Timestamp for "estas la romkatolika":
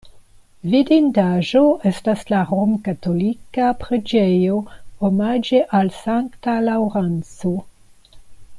1.89-3.67